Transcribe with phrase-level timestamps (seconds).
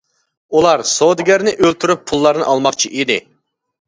[0.59, 3.19] ئۇلار سودىگەرنى ئۆلتۈرۈپ پۇللارنى ئالماقچى ئىدى.